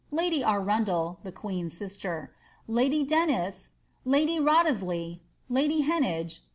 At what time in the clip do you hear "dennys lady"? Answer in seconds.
3.05-4.39